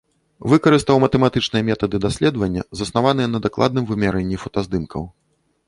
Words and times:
Выкарыстаў 0.53 1.01
матэматычныя 1.03 1.63
метады 1.67 1.95
даследавання, 2.07 2.61
заснаваныя 2.81 3.27
на 3.37 3.45
дакладным 3.47 3.83
вымярэнні 3.93 4.37
фотаздымкаў. 4.45 5.03